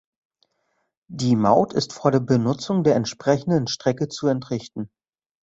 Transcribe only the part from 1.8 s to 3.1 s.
vor der Benutzung der